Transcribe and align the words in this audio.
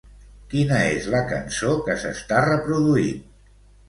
Quina 0.51 0.77
és 0.93 1.09
la 1.15 1.19
cançó 1.31 1.73
que 1.89 1.97
s'està 2.05 2.39
reproduint? 2.47 3.21